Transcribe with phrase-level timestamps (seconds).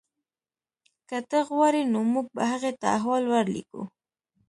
[1.07, 3.83] که ته غواړې نو موږ به هغې ته احوال ورلیږو